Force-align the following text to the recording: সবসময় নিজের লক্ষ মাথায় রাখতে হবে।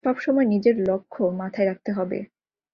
সবসময় 0.03 0.47
নিজের 0.47 0.75
লক্ষ 0.89 1.15
মাথায় 1.39 1.67
রাখতে 1.67 1.91
হবে। 1.91 2.19